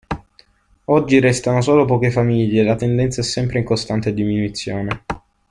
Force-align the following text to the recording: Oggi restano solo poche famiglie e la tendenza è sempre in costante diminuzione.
Oggi 0.85 1.19
restano 1.19 1.61
solo 1.61 1.85
poche 1.85 2.09
famiglie 2.09 2.61
e 2.61 2.63
la 2.63 2.75
tendenza 2.75 3.21
è 3.21 3.23
sempre 3.23 3.59
in 3.59 3.65
costante 3.65 4.15
diminuzione. 4.15 5.03